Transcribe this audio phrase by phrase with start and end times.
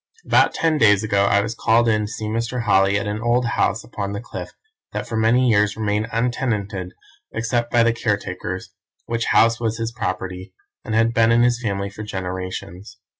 [0.25, 2.63] "About ten days ago I was called in to see Mr.
[2.63, 4.49] Holly at an old house upon the Cliff
[4.93, 6.93] that for many years remained untenanted
[7.31, 8.73] except by the caretakers,
[9.05, 12.97] which house was his property, and had been in his family for generations.